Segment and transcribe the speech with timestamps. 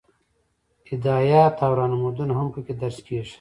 [0.89, 3.29] هدایات او رهنمودونه هم پکې درج کیږي.